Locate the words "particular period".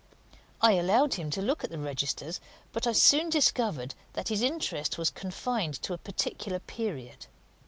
5.99-7.27